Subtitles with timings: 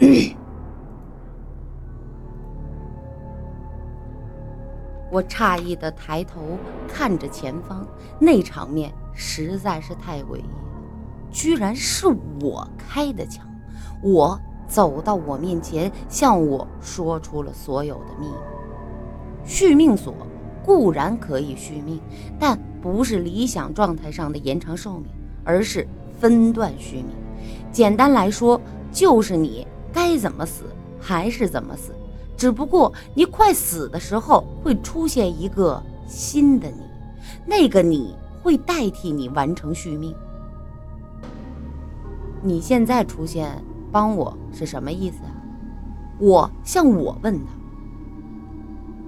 [5.10, 6.40] 我诧异的抬头
[6.88, 7.86] 看着前方，
[8.18, 10.48] 那场面实在是太诡异了，
[11.30, 12.06] 居然是
[12.40, 13.46] 我开的枪，
[14.02, 18.34] 我走到我面前，向我说出了所有的秘密。
[19.44, 20.14] 续命锁
[20.64, 22.00] 固然可以续命，
[22.38, 25.06] 但不是理想状态上的延长寿命，
[25.44, 25.86] 而是
[26.18, 27.08] 分段续命。
[27.70, 28.58] 简单来说，
[28.90, 30.64] 就是你该怎么死
[31.00, 31.92] 还是怎么死。
[32.36, 36.82] 只不过你快死的时候，会出现一个新的你，
[37.46, 40.14] 那个你会代替你完成续命。
[42.42, 45.30] 你现在出现帮我是什么意思啊？
[46.18, 47.52] 我向我问他，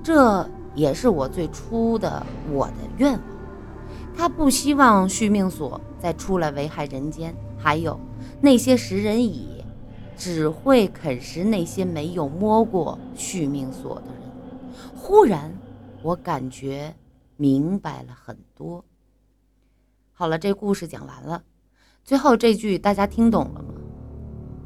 [0.03, 3.21] 这也是我最初的我的愿望。
[4.17, 7.99] 他不希望续命锁再出来危害人间，还有
[8.41, 9.64] 那些食人蚁。
[10.17, 14.23] 只会啃食那些没有摸过续命锁的人。
[14.95, 15.53] 忽然，
[16.03, 16.95] 我感觉
[17.37, 18.85] 明白了很多。
[20.13, 21.43] 好了，这故事讲完了。
[22.03, 23.75] 最后这句大家听懂了吗？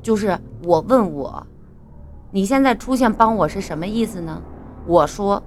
[0.03, 1.47] 就是我问我，
[2.31, 4.43] 你现在出现帮我是什么意思呢？
[4.87, 5.43] 我说，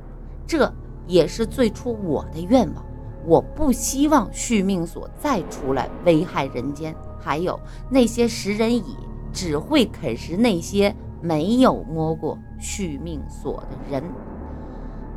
[0.46, 0.72] 这
[1.08, 2.86] 也是最初我的愿望。
[3.26, 7.60] 我不希望续命锁再出来危害人间，还有
[7.90, 8.98] 那些食人蚁。
[9.34, 14.04] 只会啃食那些没有摸过续命锁的人。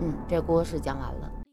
[0.01, 1.44] 嗯，这故事讲完了。